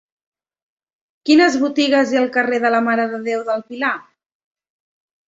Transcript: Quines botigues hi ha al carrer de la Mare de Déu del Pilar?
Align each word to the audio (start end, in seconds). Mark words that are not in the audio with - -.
Quines 1.29 1.57
botigues 1.63 2.13
hi 2.13 2.17
ha 2.17 2.21
al 2.21 2.31
carrer 2.37 2.59
de 2.63 2.71
la 2.75 2.79
Mare 2.85 3.05
de 3.11 3.19
Déu 3.27 3.43
del 3.51 3.61
Pilar? 3.67 3.91